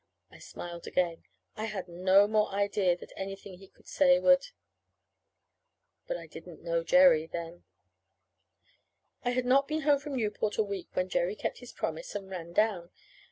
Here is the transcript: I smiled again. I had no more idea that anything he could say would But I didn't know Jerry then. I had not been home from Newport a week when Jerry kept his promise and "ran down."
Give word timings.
I 0.31 0.39
smiled 0.39 0.87
again. 0.87 1.25
I 1.55 1.65
had 1.65 1.87
no 1.87 2.27
more 2.27 2.47
idea 2.49 2.97
that 2.97 3.13
anything 3.15 3.59
he 3.59 3.67
could 3.67 3.87
say 3.87 4.17
would 4.17 4.47
But 6.07 6.17
I 6.17 6.25
didn't 6.25 6.63
know 6.63 6.83
Jerry 6.83 7.27
then. 7.27 7.65
I 9.23 9.29
had 9.29 9.45
not 9.45 9.67
been 9.67 9.81
home 9.81 9.99
from 9.99 10.15
Newport 10.15 10.57
a 10.57 10.63
week 10.63 10.87
when 10.93 11.07
Jerry 11.07 11.35
kept 11.35 11.59
his 11.59 11.71
promise 11.71 12.15
and 12.15 12.31
"ran 12.31 12.51
down." 12.51 12.89